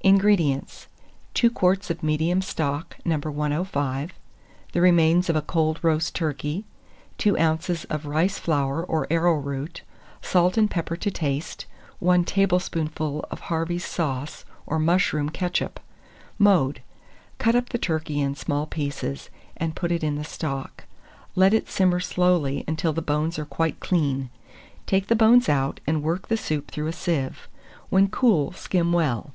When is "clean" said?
23.78-24.28